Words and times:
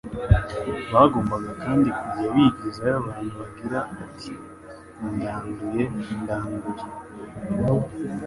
bagombaga 0.93 1.51
kandi 1.63 1.87
kujya 1.97 2.27
bigizayo 2.35 2.95
abantu 3.01 3.31
bagira 3.41 3.79
ati: 4.03 4.31
"Ndanduye! 5.13 5.83
Ndanduye!" 6.21 6.83